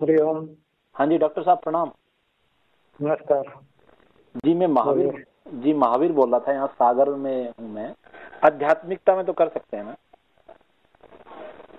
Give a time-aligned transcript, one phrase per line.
[0.00, 0.48] हरिओम
[0.96, 1.90] हाँ जी डॉक्टर साहब प्रणाम।
[3.00, 3.44] नमस्कार।
[4.44, 7.88] जी मैं महावीर जी महावीर बोल रहा था यहाँ सागर में हूँ मैं।
[8.44, 9.94] आध्यात्मिकता में तो कर सकते हैं ना?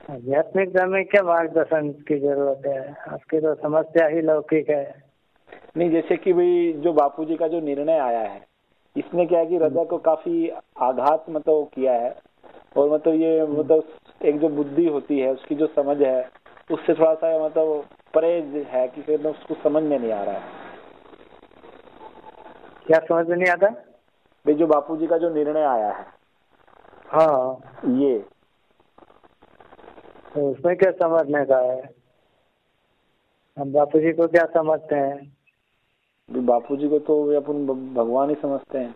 [0.09, 2.79] आध्यात्मिकता में क्या मार्गदर्शन की ज़रूरत है?
[3.13, 5.04] आपकी तो समस्या ही लौकिक है।
[5.77, 8.41] नहीं जैसे कि भाई जो बापूजी का जो निर्णय आया है
[8.95, 10.49] इसने क्या है कि हृदय को काफ़ी
[10.81, 12.09] आघात मतलब किया है
[12.77, 16.20] और मतलब ये मतलब एक जो बुद्धि होती है उसकी जो समझ है
[16.71, 17.86] उससे थोड़ा सा मतलब
[18.18, 20.41] परहेज है कि एकदम उसको समझ में नहीं आ रहा है।
[22.88, 23.67] क्या समझ में नहीं आता?
[24.45, 26.05] भाई जो बापूजी का जो निर्णय आया है।
[27.07, 28.20] हाँ। ये।
[30.34, 31.81] तो उसमें क्या समझने का है?
[33.57, 35.38] हम बापू जी को क्या समझते हैं?
[36.45, 38.95] बापूजी को तो अपन भगवान ही समझते हैं।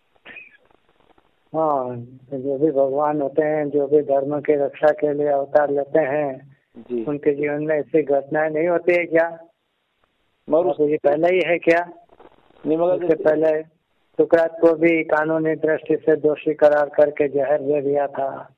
[1.56, 5.70] हाँ तो जो भी भगवान होते हैं जो भी धर्म के रक्षा के लिए अवतार
[5.70, 9.30] लेते हैं जी। उनके जीवन में ऐसी घटनाएँ नहीं होती है क्या?
[10.50, 11.94] मगर बापू जी पहले ही है क्या?
[12.66, 13.64] नहीं मगर उससे पहले
[14.18, 18.56] सुकरात को भी कानूनी दृष्टि से दोषी करार करके जहर दे दिया था।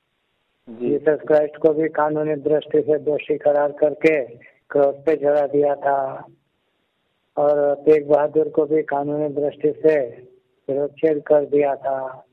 [0.70, 4.26] जीसस क्राइस्ट को भी कानूनी दृष्टि से दोषी करार करके
[4.70, 6.28] क्रॉस पे चढ़ा दिया था।
[7.38, 10.22] और तेग बहादुर को भी कानूनी दृष्टि से
[10.68, 12.26] शिरोच्छेद कर दिया था।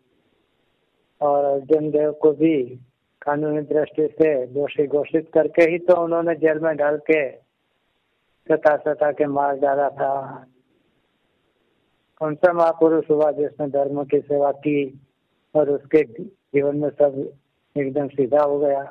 [1.20, 2.80] और अर्जुन देव को भी
[3.22, 7.20] कानूनी दृष्टि से दोषी घोषित करके ही तो उन्होंने जेल में डाल के
[8.46, 10.14] सता सता के मार डाला था।
[12.20, 15.00] कौन सा महापुरुष हुआ जिसने धर्म की सेवा की
[15.54, 17.20] और उसके जीवन में सब
[17.76, 18.82] एकदम सीधा हो गया?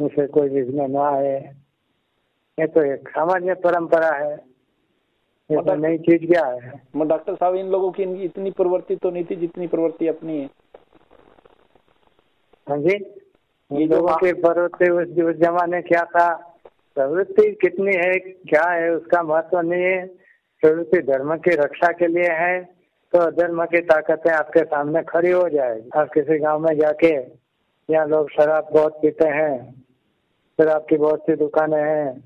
[0.00, 1.36] उसे कोई विघ्न न आए।
[2.58, 4.34] ये तो एक सामान्य परंपरा है।
[5.50, 6.82] ये तो नई चीज़ क्या है?
[7.06, 10.48] डॉक्टर साहब इन लोगों की इनकी इतनी प्रवृत्ति तो नहीं थी जितनी प्रवृत्ति अपनी है।
[12.66, 12.94] हाँ जी?
[13.70, 14.90] इन लोगों की प्रवृत्ति
[15.22, 16.28] उस जमाने क्या था?
[16.96, 20.06] प्रवृत्ति कितनी है क्या है उसका महत्व नहीं है।
[20.62, 22.62] प्रवृत्ति धर्म की रक्षा के लिए है
[23.12, 27.12] तो धर्म की ताकतें आपके सामने खड़ी हो जाएगी आप किसी गाँव में जाके
[27.88, 29.52] यहाँ लोग शराब बहुत पीते हैं
[30.58, 32.18] शराब की बहुत सी दुकानें हैं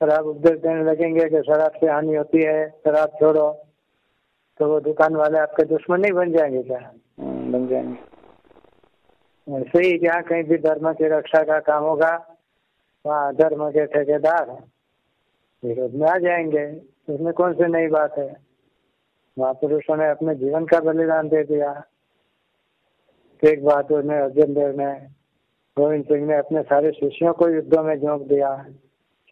[0.00, 3.48] शराब उपदेश देने लगेंगे कि शराब से हानि होती है शराब छोड़ो
[4.60, 6.78] तो वो दुकान वाले आपके दुश्मन नहीं बन जाएँगे क्या?
[7.20, 8.11] हम्म, बन जाएँगे।
[9.50, 12.36] ऐसे ही जहाँ कहीं भी धर्म की रक्षा का काम होगा,
[13.06, 14.50] वहाँ धर्म के ठेकेदार
[15.64, 16.82] विरोध में आ जाएँगे।
[17.14, 18.36] उसमें कौन सी नई बात है?
[19.38, 21.74] महापुरुषों ने अपने जीवन का बलिदान दे दिया।
[23.40, 24.92] तेग बहादुर ने अर्जुन देव ने,
[25.78, 28.66] गोविंद सिंह ने अपने सारे शिष्यों को युद्धों में झोंक दिया।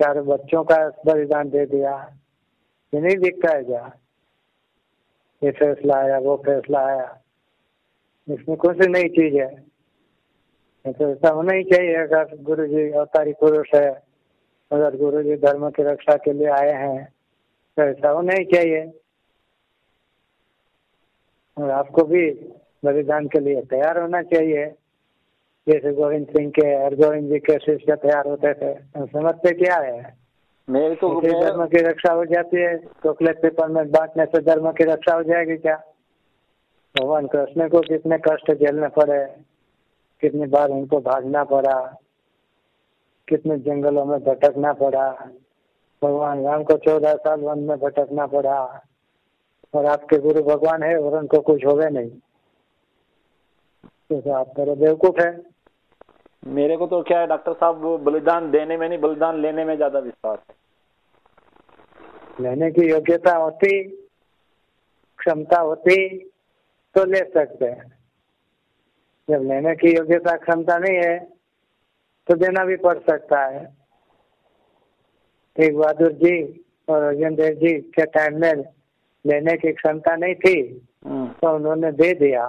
[0.03, 2.17] चार बच्चों का बलिदान दे दिया।
[2.95, 3.93] ये नहीं दिखता है क्या
[5.43, 7.21] ये फैसला आया, वो फैसला आया।
[8.29, 9.70] इसमें कौन सी नई चीज़ है?
[10.87, 14.03] तो ऐसा होना ही चाहिए अगर गुरु जी अवतारी पुरुष है
[14.73, 17.13] अगर गुरु जी धर्म की रक्षा के लिए आए हैं
[17.77, 19.01] तो ऐसा होना ही चाहिए।
[21.59, 22.31] और आपको भी
[22.85, 24.67] बलिदान के लिए तैयार होना चाहिए।
[25.69, 30.17] जैसे गोविंद सिंह के हरगोविंद जी के शिष्य तैयार होते थे हम समझते क्या है?
[30.71, 34.43] मेरे तो इससे मैं- धर्म की रक्षा हो जाती है चॉकलेट पेपर में बांटने से
[34.43, 35.83] धर्म की रक्षा हो जाएगी क्या?
[37.01, 39.50] भगवान कृष्ण को कितने कष्ट झेलने पड़े।
[40.23, 41.75] कितनी बार उनको भागना पड़ा
[43.29, 45.11] कितने जंगलों में भटकना पड़ा
[46.03, 48.59] भगवान राम को चौदह साल वन में भटकना पड़ा
[49.75, 52.11] और आपके गुरु भगवान है और उनको कुछ होवे नहीं।
[54.11, 55.31] तो आप तो बेवकूफ़ है।
[56.43, 59.75] मेरे को तो क्या है डॉक्टर साहब वो बलिदान देने में नहीं बलिदान लेने में
[59.77, 60.55] ज़्यादा विश्वास है।
[62.41, 63.83] लेने की योग्यता होती
[65.19, 65.97] क्षमता होती
[66.95, 68.00] तो ले सकते हैं।
[69.31, 71.19] जब लेने की योग्यता क्षमता नहीं है
[72.29, 73.65] तो देना भी पड़ सकता है।
[75.57, 76.37] तेग बहादुर जी
[76.89, 78.53] और अर्जुन देव जी के टाइम में
[79.25, 80.57] लेने की क्षमता नहीं थी
[81.07, 82.47] हम्म, तो उन्होंने दे दिया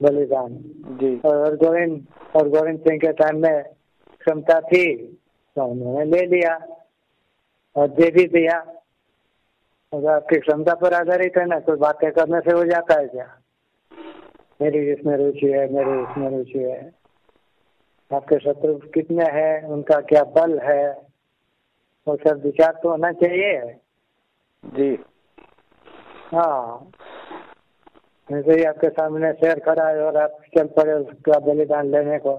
[0.00, 0.56] बलिदान।
[1.00, 2.06] जी। और गोविंद
[2.36, 4.84] और गोविंद सिंह के टाइम में क्षमता थी
[5.56, 6.54] तो उन्होंने ले लिया
[7.76, 8.58] और दे भी दिया।
[9.92, 13.37] अगर आपकी क्षमता पर आधारित है ना कोई बातें करने से हो जाता है क्या?
[14.60, 16.80] मेरी इसमें रुचि है मेरी इसमें रुचि है।
[18.10, 20.90] आपके शत्रु कितने हैं उनका क्या बल है
[22.06, 23.60] वो सब विचार तो होना चाहिए।
[24.64, 24.90] जी।
[26.34, 26.90] हाँ।
[28.28, 32.32] ऐसे ही आपके सामने शेर खड़ा है और आप चल पड़े उसका बलिदान लेने को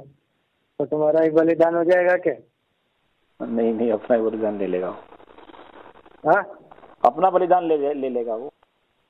[0.79, 2.33] तो तुम्हारा ही बलिदान हो जाएगा क्या?
[3.39, 4.89] नहीं नहीं अपना ही बलिदान ले लेगा
[6.23, 6.43] हाँ?
[7.05, 8.51] अपना बलिदान ले ले लेगा वो।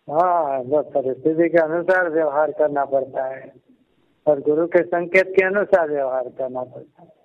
[0.09, 3.53] हाँ बस परिस्थिति के अनुसार व्यवहार करना पड़ता है।
[4.27, 7.19] और गुरु के संकेत के अनुसार व्यवहार करना पड़ता है।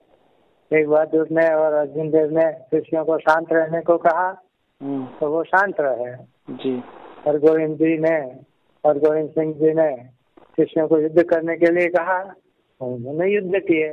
[0.81, 4.43] एक बहादुर ने और अर्जुन देव ने शिष्यों को शांत रहने को कहा
[4.83, 6.17] हम्म, तो वो शांत रहे।
[6.51, 6.83] जी।
[7.27, 8.41] और गोविंद जी ने
[8.85, 9.97] और गोविंद सिंह जी ने
[10.57, 12.35] शिष्यों को युद्ध करने के लिए कहा
[12.81, 13.93] उन्होंने युद्ध किए।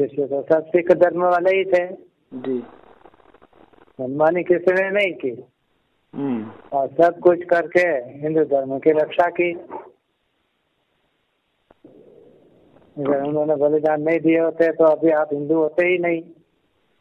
[0.00, 1.86] शिष्य तो सब सिख धर्म वाले ही थे।
[2.34, 2.62] जी।
[4.00, 5.44] मनमानी किसी ने नहीं की।
[6.14, 7.86] और सब कुछ करके
[8.18, 9.52] हिंदू धर्म की रक्षा की।
[12.96, 16.22] अगर उन्होंने बलिदान नहीं दिए होते तो अभी आप हिंदू होते ही नहीं।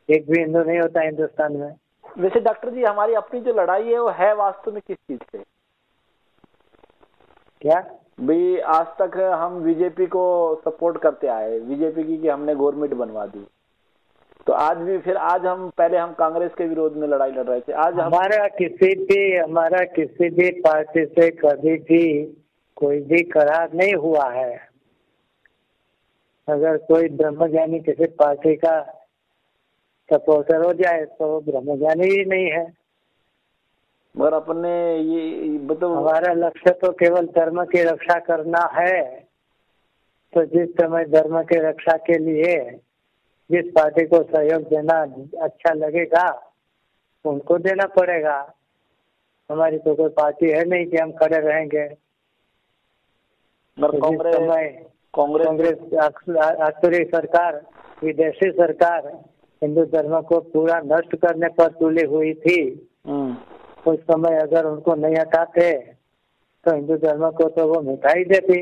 [0.10, 1.74] एक भी हिंदू नहीं होता हिंदुस्तान में।
[2.18, 5.44] वैसे डॉक्टर जी हमारी अपनी जो लड़ाई है वो है वास्तव में किस चीज़ से
[7.62, 7.80] क्या?
[8.20, 10.24] भाई आज तक हम बीजेपी को
[10.66, 13.46] सपोर्ट करते आए। बीजेपी की कि हमने गवर्नमेंट बनवा दी।
[14.54, 17.60] तो आज भी फिर आज हम पहले हम कांग्रेस के विरोध में लड़ाई लड़ रहे
[17.60, 22.04] थे। आज हमारा हम किसी भी हमारा किसी भी पार्टी से कभी भी
[22.78, 24.54] कोई भी करार नहीं हुआ है।
[26.48, 28.76] अगर कोई ब्रह्मज्ञानी किसी पार्टी का
[30.10, 32.66] सपोर्टर हो जाए तो वो ब्रह्मज्ञानी ही नहीं है।
[34.16, 39.04] मगर अपन ने ये मतलब हमारा लक्ष्य तो केवल धर्म की रक्षा करना है।
[40.34, 42.58] तो जिस समय धर्म की रक्षा के लिए
[43.50, 45.00] जिस पार्टी को सहयोग देना
[45.46, 46.28] अच्छा लगेगा
[47.26, 48.38] उनको देना पड़ेगा।
[49.50, 51.88] हमारी तो कोई पार्टी है नहीं कि हम खड़े रहेंगे।
[53.78, 54.36] तो कांग्रेस
[55.14, 57.62] कांग्रेस कांग्रेस सरकार
[58.04, 59.08] विदेशी सरकार
[59.62, 62.60] हिंदू धर्म को पूरा नष्ट करने पर तुली हुई थी
[63.08, 63.36] हम्म,
[63.86, 65.72] उस समय अगर उनको नहीं हटाते
[66.66, 68.62] तो हिंदू धर्म को तो वो मिटाई देती।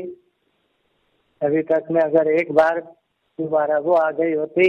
[1.40, 2.80] अभी तक में अगर एक बार
[3.38, 4.66] दोबारा वो आ गई होती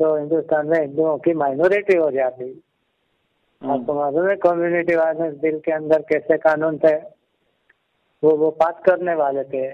[0.00, 5.58] तो हिंदुस्तान में हिंदुओं की माइनॉरिटी हो जाती। हम्म, आपको मालूम है कम्युनिटी वायलेंस बिल
[5.58, 6.94] के अंदर कैसे कानून थे?
[8.22, 9.66] वो वो पास करने वाले थे।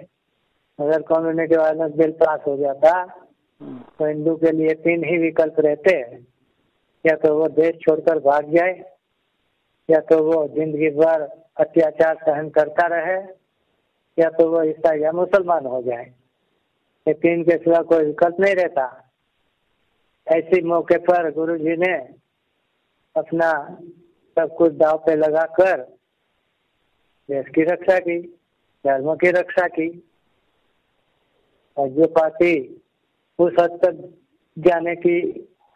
[0.78, 5.60] अगर कम्युनिटी वायलेंस बिल पास हो जाता हम्म, तो हिंदू के लिए तीन ही विकल्प
[5.60, 6.00] रहते।
[7.04, 8.72] या तो वो देश छोड़कर भाग जाए
[9.88, 11.28] या तो वो ज़िंदगी भर
[11.60, 13.16] अत्याचार सहन करता रहे
[14.18, 16.12] या तो वो ईसाई या मुसलमान हो जाए।
[17.06, 18.84] ये तीन के सिवा कोई विकल्प नहीं रहता।
[20.26, 21.92] ऐसे मौके पर गुरु जी ने
[23.16, 23.50] अपना
[24.36, 25.82] सब कुछ दाव पे लगाकर
[27.28, 28.20] देश की रक्षा की,
[28.84, 29.88] धर्म की रक्षा की।
[31.76, 32.54] और जो पार्टी
[33.38, 34.02] उस हद तक
[34.58, 35.20] जाने की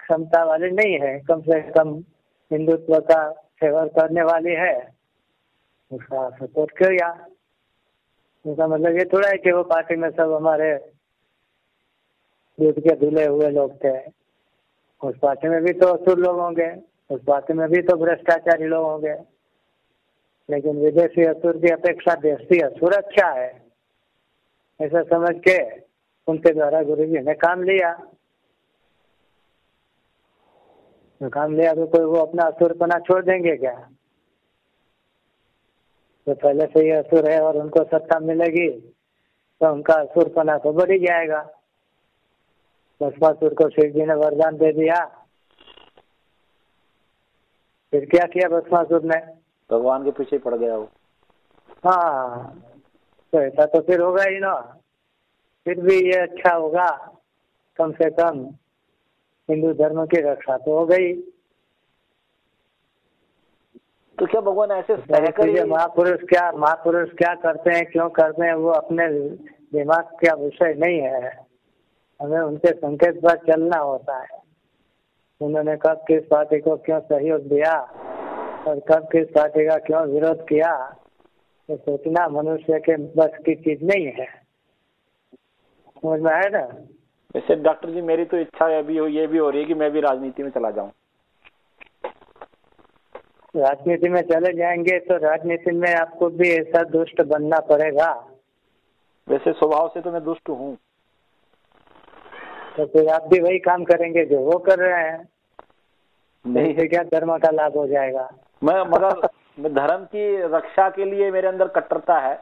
[0.00, 1.94] क्षमता वाली नहीं है, कम से कम
[2.50, 3.30] हिंदुत्व का
[3.60, 4.76] फेवर करने वाली है,
[5.92, 7.10] उसका सपोर्ट किया।
[8.44, 10.97] उसका मतलब ये थोड़ा है कि वो पार्टी में सब हमारे
[12.60, 13.98] दूध के धुले हुए लोग थे।
[15.02, 16.70] उस पार्टी में भी तो असुर लोग होंगे।
[17.10, 19.14] उस पार्टी में भी तो भ्रष्टाचारी लोग होंगे।
[20.50, 23.62] लेकिन विदेशी असुर की अपेक्षा देशी असुर अच्छा है।
[24.80, 25.58] ऐसा समझ के
[26.28, 27.92] उनके द्वारा गुरु जी ने काम लिया।
[31.20, 33.74] तो काम लिया तो कोई वो अपना असुरपना छोड़ देंगे क्या?
[36.26, 38.68] तो पहले से ही असुर है और उनको सत्ता मिलेगी
[39.60, 41.57] तो उनका असुरपना तो बढ़ ही जाएगा।
[43.00, 45.04] भस्मासुर को शिव जी ने वरदान दे दिया।
[47.92, 49.18] फिर क्या किया भस्मासुर ने?
[49.70, 50.88] भगवान के पीछे पड़ गया वो।
[51.86, 52.62] हाँ
[53.32, 54.54] तो ऐसा तो फिर होगा ही ना।
[55.66, 56.90] फिर भी ये अच्छा होगा
[57.78, 58.44] कम से कम
[59.48, 61.12] हिंदू धर्म की रक्षा तो हो गई।
[64.18, 68.70] तो क्या भगवान ऐसे सहकर महापुरुष क्या महापुरुष क्या करते हैं क्यों करते हैं वो
[68.70, 69.08] अपने
[69.72, 71.47] दिमाग का विषय नहीं है।
[72.20, 74.38] हमें उनके संकेत पर चलना होता है।
[75.40, 77.74] उन्होंने कब किस पार्टी को क्यों सहयोग दिया
[78.68, 80.72] और कब किस पार्टी का क्यों विरोध किया
[81.68, 84.26] ये सोचना मनुष्य के बस की चीज़ नहीं है।
[86.02, 86.64] समझ में आया ना?
[87.34, 90.00] वैसे डॉक्टर जी मेरी तो इच्छा अभी ये भी हो रही है कि मैं भी
[90.00, 90.90] राजनीति में चला जाऊँ।
[93.56, 98.10] राजनीति में चले जाएँगे तो राजनीति में आपको भी ऐसा दुष्ट बनना पड़ेगा।
[99.28, 100.76] वैसे स्वभाव से तो मैं दुष्ट हूँ।
[102.78, 105.28] तो फिर आप भी वही काम करेंगे जो वो कर रहे हैं।
[106.44, 108.28] नहीं। इससे क्या धर्म का लाभ हो जाएगा?
[108.62, 112.34] मैं मगर मैं धर्म की रक्षा के लिए मेरे अंदर कट्टरता है।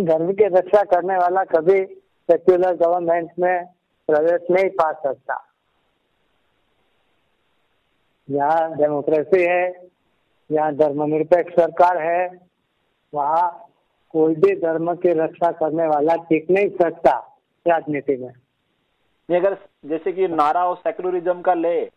[0.00, 1.84] धर्म की रक्षा करने वाला कभी
[2.28, 3.64] सेक्युलर गवर्नमेंट में
[4.08, 5.42] प्रवेश नहीं पा सकता।
[8.30, 9.88] यहाँ डेमोक्रेसी है
[10.50, 12.26] यहाँ धर्मनिरपेक्ष सरकार है
[13.12, 13.68] वहाँ
[14.10, 17.18] कोई भी धर्म की रक्षा करने वाला टिक नहीं सकता
[17.66, 18.32] राजनीति में।
[19.30, 19.56] नहीं अगर
[19.86, 21.90] जैसे कि नारा और सेकुलरिज्म का ले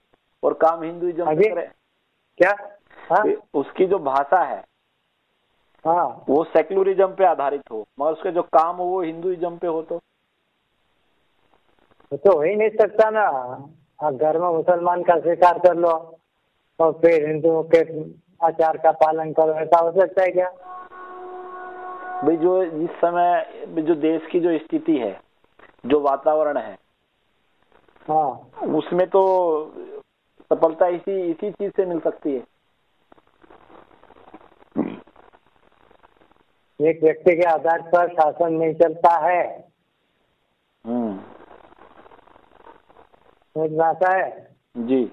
[0.43, 1.25] और काम हिंदुइज्म?
[1.35, 1.69] करे।
[2.39, 2.53] क्या?
[3.09, 3.23] हाँ?
[3.53, 4.63] उसकी जो भाषा है
[5.85, 9.81] हाँ। वो सेकुलरिज्म पे आधारित हो मगर उसका जो काम हो वो हिंदुइज्म पे हो
[9.81, 9.99] तो।
[12.11, 13.21] तो हो ही नहीं सकता ना।
[14.03, 15.91] आप घर में मुसलमान का स्वीकार कर लो
[16.79, 17.81] और फिर हिंदुओं के
[18.45, 20.49] आचार का पालन करो ऐसा हो सकता है क्या?
[22.23, 23.45] भाई जो इस समय
[23.81, 25.19] जो देश की जो स्थिति है
[25.85, 26.77] जो वातावरण है
[28.09, 29.21] हाँ। उसमें तो
[30.53, 32.43] सफलता इसी इसी चीज़ से मिल सकती है।
[36.81, 39.71] एक व्यक्ति के आधार पर शासन नहीं चलता है।
[40.85, 41.17] हम्म।
[43.53, 44.55] समझ में आता है?
[44.77, 45.05] जी।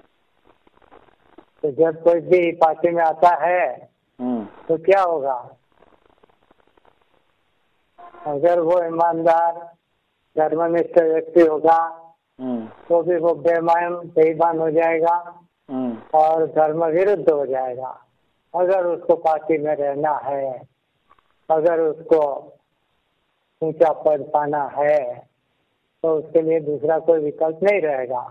[1.63, 3.89] तो जब कोई भी पार्टी में आता है
[4.19, 5.55] हम्म। तो क्या होगा?
[8.25, 9.73] अगर वो ईमानदार
[10.37, 12.06] धर्मनिष्ठ व्यक्ति होगा
[12.39, 15.15] तो भी वो बेमान बेईमान हो जाएगा
[15.69, 17.89] हम्म। और धर्म विरुद्ध हो जाएगा।
[18.53, 20.51] अगर उसको पार्टी में रहना है
[21.49, 22.19] अगर उसको
[23.61, 24.99] ऊँचा पद पाना है
[26.03, 28.21] तो उसके लिए दूसरा कोई विकल्प नहीं रहेगा।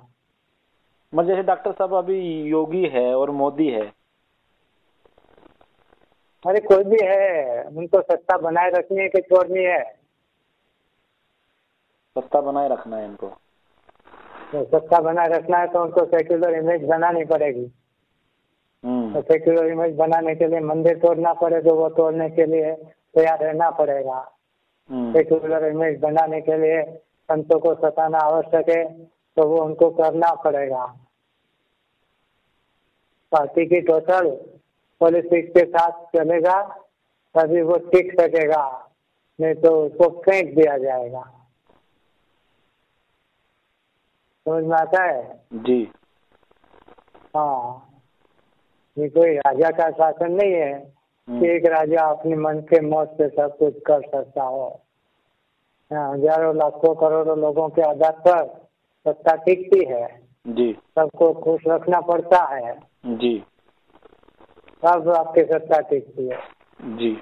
[1.12, 3.86] मतलब जैसे डॉक्टर साहब अभी योगी है और मोदी है।
[6.44, 9.82] अरे कोई भी है उनको सत्ता बनाए रखनी है कि छोड़नी है?
[12.16, 13.32] सत्ता बनाए रखना है इनको।
[14.52, 17.70] तो सत्ता बनाए रखना है तो उनको सेक्युलर इमेज बनानी पड़ेगी।
[18.84, 22.72] हम्म। तो सेक्युलर इमेज बनाने के लिए मंदिर तोड़ना पड़े तो वो तोड़ने के लिए
[23.14, 24.18] तैयार रहना पड़ेगा।
[24.90, 26.82] हम्म। सेक्युलर इमेज बनाने के लिए
[27.28, 28.84] संतों को सताना आवश्यक है
[29.36, 30.84] तो वो उनको करना पड़ेगा।
[33.32, 34.30] पार्टी की टोटल
[35.00, 36.60] पॉलिटिक्स के साथ चलेगा
[37.34, 38.64] तभी वो टिक सकेगा
[39.38, 41.22] नहीं तो उसको फेंक दिया जाएगा।
[44.48, 45.44] समझ में आता है?
[45.54, 45.92] जी।
[47.36, 47.92] हाँ।
[48.98, 53.08] ये कोई राजा का शासन नहीं है हम्म, कि एक राजा अपने मन के मौत
[53.12, 54.82] से सब कुछ कर सकता हो।
[55.92, 58.68] हाँ, हज़ारों लाखों करोड़ों लोगों के आधार पर
[59.06, 63.44] सत्ता टिकती है। जी। सबको खुश रखना पड़ता है। जी।
[64.82, 66.38] तब आपकी सत्ता टिकती है।
[66.82, 67.18] जी।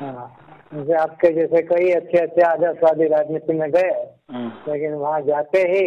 [0.00, 0.39] हाँ।
[0.72, 3.90] जैसे आपके जैसे कई अच्छे अच्छे आजादवादी राजनीति में गए
[4.30, 5.86] हम्म, लेकिन वहाँ जाते ही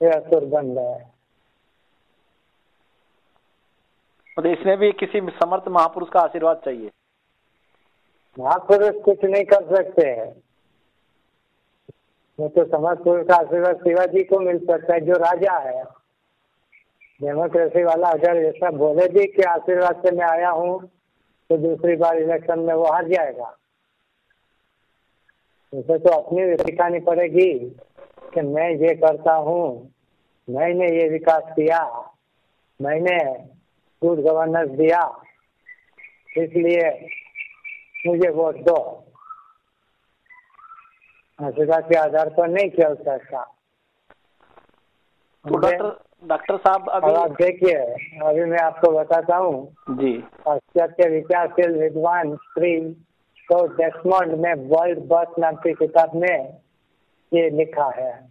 [0.00, 1.00] वे असुर बन गए
[4.36, 6.90] मतलब इसमें भी किसी समर्थ महापुरुष का आशीर्वाद चाहिए?
[8.38, 10.12] महापुरुष कुछ नहीं कर सकते
[12.38, 15.82] वो तो समाज पुरुष का आशीर्वाद शिवाजी को मिल सकता है जो राजा है।
[17.20, 20.78] डेमोक्रेसी वाला अगर ऐसा बोले भी कि आशीर्वाद से मैं आया हूँ
[21.50, 23.56] तो दूसरी बार इलेक्शन में वो हार जाएगा।
[25.72, 27.52] उसे तो अपनी भी दिखानी पड़ेगी
[28.34, 29.92] कि मैं ये करता हूँ
[30.48, 31.80] मैंने ये विकास किया
[32.80, 33.18] मैंने
[34.02, 35.00] गुड गवर्नेंस दिया
[36.38, 36.90] इसलिए
[38.06, 38.76] मुझे वोट दो।
[41.38, 43.42] आशीर्वाद के आधार पर नहीं चल सकता।
[45.44, 47.74] तो डॉक्टर डॉक्टर साहब अब आप देखिए
[48.22, 50.12] अभी मैं आपको बताता हूँ। जी।
[50.44, 52.74] पाश्चात्य विचारशील विद्वान श्री
[53.48, 56.56] को डेस्मोंड ने वर्ल्ड बर्थ नाम की किताब में
[57.34, 58.28] ये लिखा है।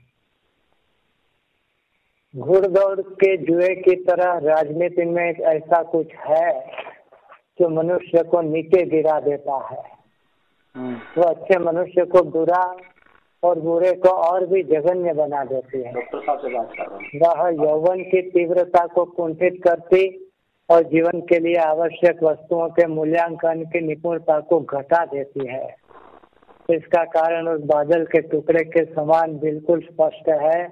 [2.38, 6.68] घुड़दौड़ के जुए की तरह राजनीति में ऐसा कुछ है
[7.60, 9.84] जो मनुष्य को नीचे गिरा देता है।
[10.75, 12.77] हम्म, वो अच्छे मनुष्य को बुरा
[13.44, 17.44] और बुरे को और भी जघन्य बना देती है। डॉक्टर साहब से बात कर रहा
[17.44, 20.31] वह यौवन की तीव्रता को कुंठित करती
[20.72, 25.75] और जीवन के लिए आवश्यक वस्तुओं के मूल्यांकन की निपुणता को घटा देती है।
[26.70, 30.68] इसका कारण उस बादल के टुकड़े के समान बिल्कुल स्पष्ट है,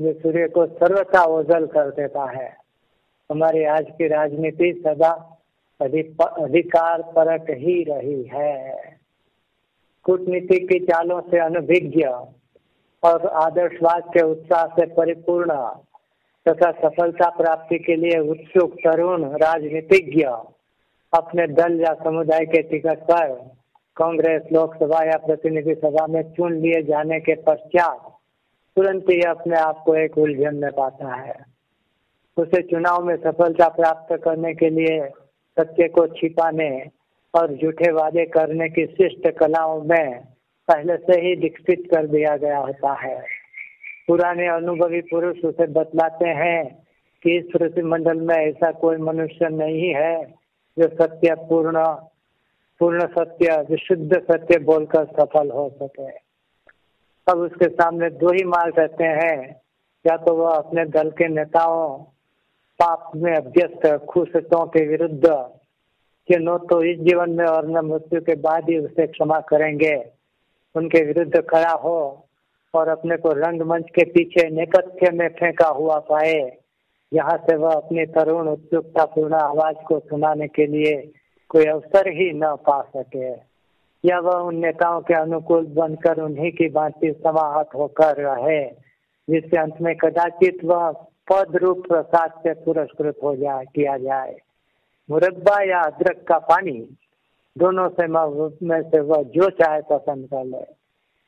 [0.00, 2.56] जो सूर्य को सर्वथा ओझल कर देता है।
[3.30, 5.38] हमारी आज की राजनीति सदा
[5.80, 8.98] अधिक अधिकार परक ही रही है।
[10.04, 12.04] कूटनीति की चालों से अनभिज्ञ
[13.02, 15.52] और आदर्शवाद के उत्साह से परिपूर्ण
[16.46, 20.24] तथा सफलता प्राप्ति के लिए उत्सुक तरुण राजनीतिज्ञ
[21.12, 23.34] अपने दल या समुदाय के टिकट पर
[23.96, 28.08] कांग्रेस लोकसभा या प्रतिनिधि सभा में चुन लिए जाने के पश्चात
[28.76, 31.34] तुरंत ही अपने आप को एक उलझन में पाता है।
[32.36, 35.00] उसे चुनाव में सफलता प्राप्त करने के लिए
[35.56, 36.70] सत्य को छिपाने
[37.34, 40.20] और झूठे वादे करने की शिष्ट कलाओं में
[40.68, 43.37] पहले से ही विकसित कर दिया गया होता है।
[44.08, 46.86] पुराने अनुभवी पुरुष उसे बतलाते हैं
[47.22, 50.24] कि इस पृथ्वी मंडल में ऐसा कोई मनुष्य नहीं है
[50.78, 51.84] जो सत्य पूर्ण
[52.78, 56.08] पूर्ण सत्य, विशुद्ध सत्य बोलकर सफल हो सके।
[57.28, 59.60] अब उसके सामने दो ही मार्ग रहते हैं।
[60.06, 61.98] या तो वह अपने दल के नेताओं,
[62.82, 65.28] पाप में अभ्यस्त खुशतों के विरुद्ध,
[66.28, 70.10] कि न तो इस जीवन में और न मृत्यु के बाद ही उसे क्षमा करेंगे,
[70.74, 72.27] उनके विरुद्ध खड़ा हो
[72.74, 76.56] और अपने को रंगमंच के पीछे नेपथ्य में फेंका हुआ पाए।
[77.12, 81.12] यहाँ से वह अपनी तरुण उत्सुकता पूर्ण आवाज़ को सुनाने के लिए
[81.48, 83.48] कोई अवसर ही न पा सके।
[84.04, 88.64] या वह उन नेताओं के अनुकूल बनकर उन्हीं की भांति समाहत होकर रहे,
[89.30, 90.90] जिससे अंत में कदाचित वह
[91.32, 94.36] पद रूप प्रसाद से पुरस्कृत हो जाए किया जाए।
[95.10, 96.96] मुरब्बा या अदरक का पानी,
[97.58, 98.06] दोनों से
[98.66, 100.77] में से वह जो चाहे पसंद कर ले।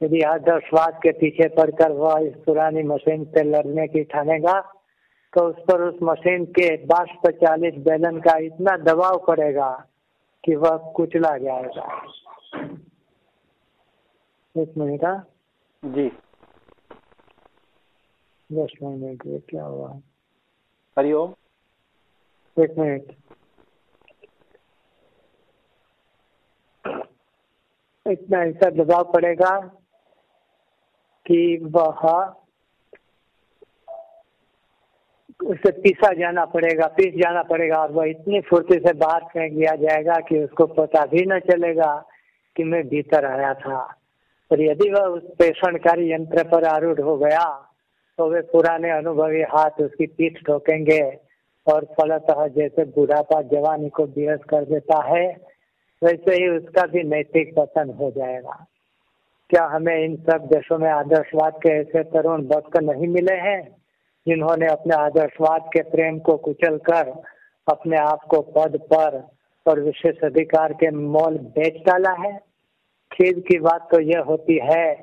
[0.02, 4.61] यदि आदर्शवाद के पीछे पड़कर वह इस पुरानी मशीन से लड़ने की ठानेगा
[5.33, 9.71] तो उस पर उस मशीन के बाष्प चालित बैलन का इतना दबाव पड़ेगा
[10.45, 11.85] कि वह कुचला जाएगा।
[14.54, 15.26] एक मिनट हाँ?
[15.85, 16.09] जी।
[18.50, 19.88] दस मिनट ये क्या हुआ?
[20.97, 21.35] हरिओम
[22.57, 23.12] एक मिनट।
[28.07, 29.50] इतना ऐसा दबाव पड़ेगा
[31.27, 31.41] कि
[31.73, 32.00] वह
[35.41, 39.75] उसे पीसा जाना पड़ेगा, पीस जाना पड़ेगा और वह इतनी फुर्ती से बाहर फेंक दिया
[39.79, 41.93] जाएगा कि उसको पता भी न चलेगा
[42.57, 43.81] कि मैं भीतर आया था।
[44.50, 47.45] और यदि वह उस पेषणकारी यंत्र पर आरूढ़ हो गया
[48.19, 51.03] तो वे पुराने अनुभवी हाथ उसकी पीठ ठोकेंगे
[51.67, 55.27] और फलतः जैसे बुढ़ापा जवानी को विरस कर देता है,
[56.03, 58.67] वैसे ही उसका भी नैतिक पतन हो जाएगा।
[59.50, 63.76] क्या हमें इन सब देशों में आदर्शवाद के ऐसे तरुण भक्त नहीं मिले हैं,
[64.26, 67.23] जिन्होंने अपने आदर्शवाद के प्रेम को कुचल कर
[67.69, 69.28] अपने आप को पद पर
[69.66, 72.33] और विशेष अधिकार के मोल बेच डाला है?
[73.12, 74.95] खेद की बात तो यह होती है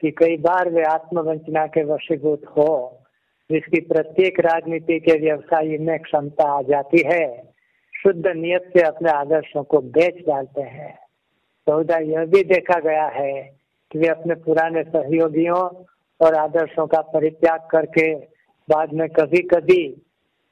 [0.00, 3.02] कि कई बार वे आत्मवंचना के वशीभूत हो,
[3.50, 7.52] जिसकी प्रत्येक राजनीति के व्यवसायी में क्षमता आ जाती है,
[8.02, 10.98] शुद्ध नियत से अपने आदर्शों को बेच डालते हैं।
[11.68, 13.65] बहुधा यह भी देखा गया है
[13.96, 15.84] वे अपने पुराने सहयोगियों
[16.20, 18.14] और आदर्शों का परित्याग करके
[18.70, 20.02] बाद में कभी कभी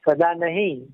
[0.09, 0.85] सदा नहीं,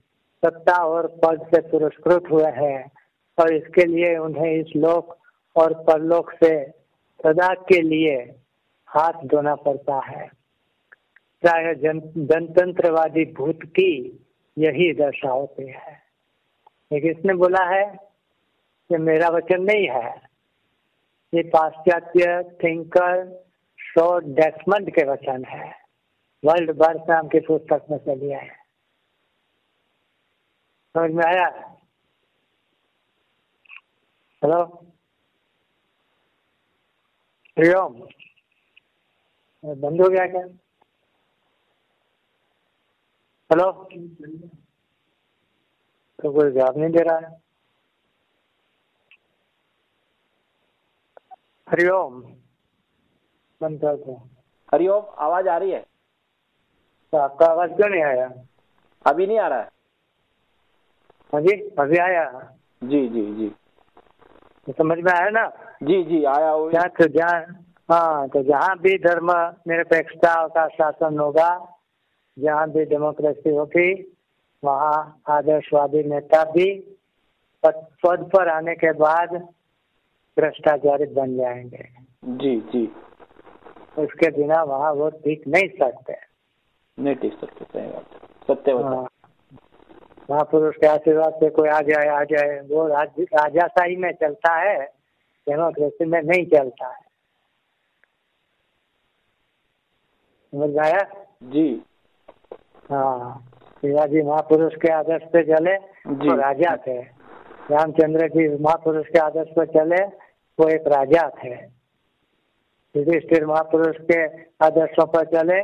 [0.46, 2.92] सत्ता और पद से पुरस्कृत हुए हैं
[3.40, 5.18] और इसके लिए उन्हें इस लोक
[5.56, 6.70] और परलोक से
[7.24, 8.36] सदा के लिए
[8.88, 10.28] हाथ धोना पड़ता है।
[11.42, 14.26] प्राय जन, जनतंत्रवादी भूत की
[14.58, 16.00] यही दशा होती है।
[16.92, 17.98] लेकिन इसने बोला है
[18.90, 20.31] कि मेरा वचन नहीं है।
[21.34, 22.24] ये पाश्चात्य
[22.64, 23.20] थिंकर
[23.80, 25.70] शो डेस्मंड के वचन है।
[26.44, 28.56] वर्ल्ड बर्थ नाम की पुस्तक में से लिया है।
[30.96, 31.48] समझ में आया?
[34.42, 34.64] हेलो
[37.58, 37.94] हरिओम
[39.64, 40.42] बंद हो गया क्या?
[43.50, 43.72] हेलो
[46.20, 47.51] तो कोई जवाब नहीं दे रहा है।
[51.72, 52.22] हरिओम
[53.62, 53.84] बंद
[54.74, 55.86] हरिओम आवाज़ आ रही है?
[57.12, 58.32] तो आपका आवाज़ क्यों नहीं आया?
[59.06, 59.70] अभी नहीं आ रहा है।
[61.34, 62.52] हाँ जी अभी आया।
[62.84, 63.50] जी जी जी।
[64.68, 65.48] तो समझ में आया ना?
[65.84, 67.40] जी जी आया क्या तो जहाँ
[67.92, 69.32] हाँ तो जहाँ भी धर्म
[69.68, 71.76] निरपेक्षता का शासन होगा
[72.40, 74.18] जहाँ भी डेमोक्रेसी होगी
[74.64, 76.96] वहाँ आदर्शवादी नेता भी
[77.64, 79.48] पद पर आने के बाद
[80.38, 81.88] भ्रष्टाचारित बन जाएँगे।
[82.38, 82.86] जी जी।
[83.98, 86.16] उसके बिना वहाँ वो टिक नहीं सकते।
[86.98, 88.06] नहीं टिक सकते सही बात
[88.48, 89.08] सत्य बता हाँ।
[90.32, 94.84] महापुरुष के आशीर्वाद से कोई आ जाए आ जाए। वो राज राजाशाही में चलता है
[95.48, 97.02] डेमोक्रेसी में नहीं चलता है।
[100.54, 101.04] समझ आया?
[101.44, 101.82] जी।
[102.92, 103.48] हाँ।
[103.82, 107.00] शिवाजी महापुरुष के आदर्श पे चले जी। वो राजा थे।
[107.72, 110.04] रामचंद्र जी महापुरुष के आदर्श पर चले
[110.62, 111.54] वो एक राजा थे
[112.96, 114.22] युधिष्ठिर महापुरुष के
[114.66, 115.62] आदर्शों पर चले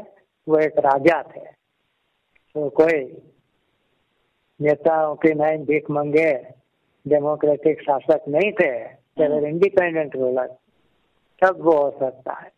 [0.48, 1.46] वो एक राजा थे
[2.56, 3.02] तो कोई
[4.60, 6.32] नेताओं के नहीं भीख मंगे
[7.06, 10.48] डेमोक्रेटिक शासक नहीं थे केवल इंडिपेंडेंट रूलर
[11.42, 12.50] तब वो हो सकता है।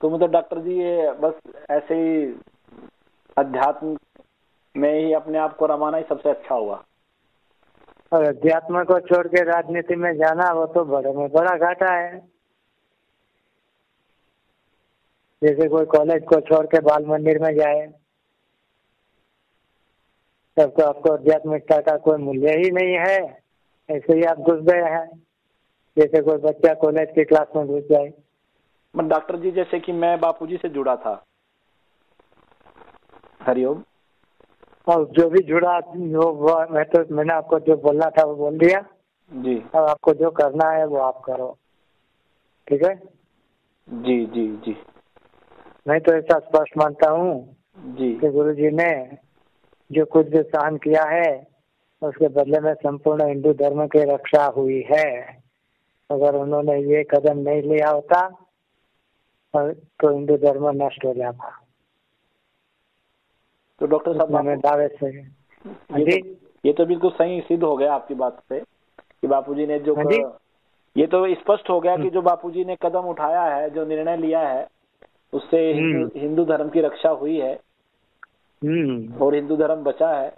[0.00, 1.34] तो मतलब डॉक्टर जी ये बस
[1.70, 2.24] ऐसे ही
[3.36, 3.96] अध्यात्म
[4.74, 6.82] में ही अपने आप को रमाना ही सबसे अच्छा हुआ।
[8.18, 12.18] अध्यात्म को छोड़ के राजनीति में जाना, वो तो बड़े में बड़ा घाटा है।
[15.42, 17.86] जैसे कोई कॉलेज को छोड़ के बाल मंदिर में जाए,
[20.56, 23.42] तब तो आपको आध्यात्मिकता का कोई मूल्य ही नहीं है।
[23.90, 25.22] ऐसे ही आप घुस गए हैं।
[25.98, 28.12] जैसे कोई बच्चा कॉलेज की क्लास में घुस जाए।
[28.96, 31.24] डॉक्टर जी, जैसे कि मैं बापूजी से जुड़ा था।
[33.42, 33.84] हरिओम।
[34.86, 38.58] और जो भी जुड़ा जो वो मैं तो मैंने आपको जो बोलना था वो बोल
[38.58, 38.80] दिया।
[39.32, 41.56] जी। अब आपको जो करना है वो आप करो।
[42.66, 42.94] ठीक है?
[43.88, 44.76] जी जी जी।
[45.86, 47.56] मैं तो ऐसा स्पष्ट मानता हूँ
[47.90, 48.90] जी। कि गुरु जी ने
[49.90, 51.30] जो कुछ भी सहन किया है
[52.02, 55.08] उसके बदले में संपूर्ण हिंदू धर्म की रक्षा हुई है।
[56.10, 58.28] अगर उन्होंने ये कदम नहीं लिया होता
[59.54, 61.58] तो हिंदू धर्म नष्ट हो जाता।
[63.82, 66.28] तो डॉक्टर साहब से हाँ ये तो,
[66.64, 68.60] ये तो बिल्कुल सही सिद्ध हो गया आपकी बात से
[69.00, 70.38] कि बापूजी ने जो हाँ
[70.96, 74.40] ये तो स्पष्ट हो गया कि जो बापूजी ने कदम उठाया है जो निर्णय लिया
[74.40, 74.68] है
[75.32, 77.54] उससे हिंदू, हम्म। धर्म की रक्षा हुई है।
[78.64, 80.34] हम्म। और हिंदू धर्म बचा है।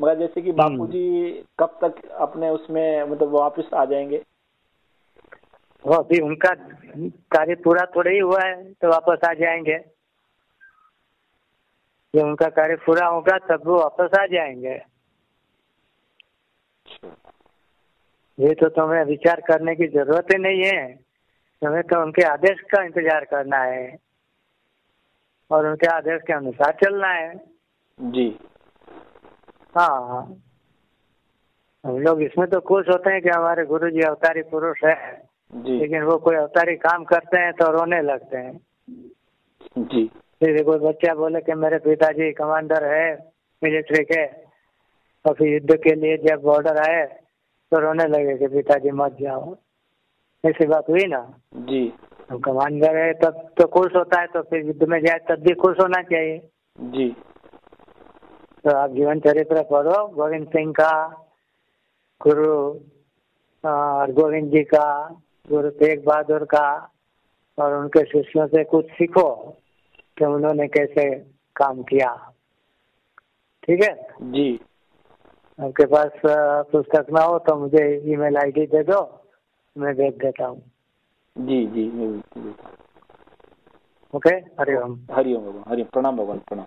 [0.00, 4.24] मगर जैसे कि बापूजी कब तक अपने उसमें मतलब वापस आ जाएँगे?
[5.86, 6.54] वो अभी उनका
[7.08, 9.95] कार्य पूरा थोड़ा ही हुआ है तो वापस आ जाएँगे।
[12.16, 14.74] जब उनका कार्य पूरा होगा तब वो वापस आ जाएँगे।
[18.38, 20.86] ये तो तुम्हें विचार करने की ज़रूरत ही नहीं है।
[21.62, 23.96] तुम्हें तो उनके आदेश का इंतज़ार करना है
[25.50, 27.34] और उनके आदेश के अनुसार चलना है।
[27.98, 28.28] जी।
[29.74, 30.42] हाँ
[31.84, 34.96] हम लोग इसमें तो खुश होते हैं कि हमारे गुरु जी अवतारी पुरुष है।
[35.52, 38.60] जी। लेकिन वो कोई अवतारी काम करते हैं तो रोने लगते हैं।
[39.78, 43.12] जी। जैसे कोई बच्चा बोले कि मेरे पिताजी कमांडर है
[43.62, 44.24] मिलिट्री के
[45.24, 47.04] और फिर युद्ध के लिए जब बॉर्डर आए
[47.72, 49.54] तो रोने लगे कि पिताजी मत जाओ।
[50.44, 51.20] ऐसी बात हुई ना?
[51.54, 51.92] जी।
[52.30, 55.54] हम कमांडर है तब तो खुश होता है तो फिर युद्ध में जाए तब भी
[55.54, 56.38] खुश होना चाहिए।
[56.78, 57.08] जी।
[58.64, 60.92] तो आप जीवन चरित्र पढ़ो गोविंद सिंह का
[62.20, 62.54] गुरु
[63.64, 63.70] अ,
[64.16, 64.88] गोविंद जी का
[65.48, 66.68] गुरु तेग बहादुर का
[67.58, 69.28] और उनके शिष्यों से कुछ सीखो।
[70.18, 71.08] कि उन्होंने कैसे
[71.56, 72.14] काम किया।
[73.66, 73.94] ठीक है?
[74.22, 74.60] जी।
[75.58, 76.20] आपके पास
[76.72, 79.00] पुस्तक ना हो तो मुझे ईमेल आईडी दे दो
[79.76, 80.62] मैं भेज देता हूँ।
[81.36, 81.84] जी जी
[84.14, 84.34] ओके?
[84.60, 86.66] हरिओम। हरिओम भगवान हरिओम प्रणाम भगवान प्रणाम।